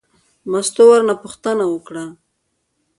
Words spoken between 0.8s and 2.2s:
ورنه پوښتنه وکړه.